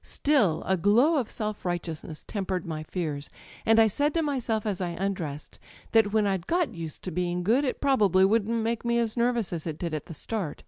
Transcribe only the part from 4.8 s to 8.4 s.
I undressed that when I'd got used to being good it probably